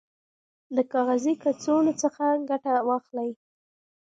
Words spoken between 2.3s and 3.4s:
ګټه واخلئ.